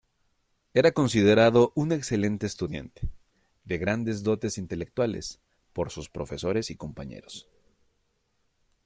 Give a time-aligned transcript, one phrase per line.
[0.73, 3.07] Era considerado un excelente estudiante,
[3.65, 5.39] de grandes dotes intelectuales,
[5.73, 7.47] por sus profesores y compañeros.